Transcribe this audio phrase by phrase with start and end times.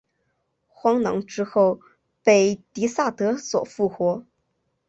[0.67, 1.79] 荒狼之后
[2.23, 4.25] 被狄萨德所复活。